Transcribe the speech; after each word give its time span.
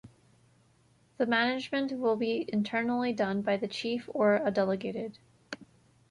The 1.19 1.27
management 1.27 1.91
will 1.91 2.15
be 2.15 2.49
internally 2.51 3.13
done 3.13 3.43
by 3.43 3.57
the 3.57 3.67
Chief 3.67 4.09
or 4.11 4.37
a 4.43 4.49
delegated. 4.49 5.19